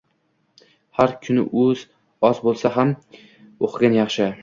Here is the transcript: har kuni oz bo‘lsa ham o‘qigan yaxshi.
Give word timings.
har 0.99 1.13
kuni 1.27 1.45
oz 2.29 2.43
bo‘lsa 2.49 2.75
ham 2.81 2.97
o‘qigan 3.69 4.03
yaxshi. 4.05 4.35